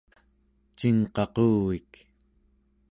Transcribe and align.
cingqaquvik 0.77 1.91